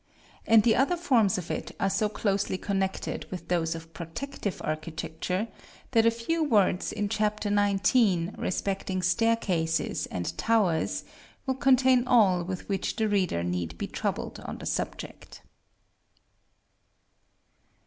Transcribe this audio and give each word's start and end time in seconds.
and 0.47 0.63
the 0.63 0.75
other 0.75 0.97
forms 0.97 1.37
of 1.37 1.51
it 1.51 1.75
are 1.79 1.87
so 1.87 2.09
closely 2.09 2.57
connected 2.57 3.27
with 3.29 3.49
those 3.49 3.75
of 3.75 3.93
protective 3.93 4.59
architecture, 4.65 5.47
that 5.91 6.07
a 6.07 6.09
few 6.09 6.43
words 6.43 6.91
in 6.91 7.07
Chap. 7.07 7.39
XIX. 7.43 8.35
respecting 8.35 9.03
staircases 9.03 10.07
and 10.07 10.35
towers, 10.39 11.03
will 11.45 11.53
contain 11.53 12.07
all 12.07 12.43
with 12.43 12.67
which 12.67 12.95
the 12.95 13.07
reader 13.07 13.43
need 13.43 13.77
be 13.77 13.85
troubled 13.85 14.39
on 14.39 14.57
the 14.57 14.65
subject. 14.65 15.43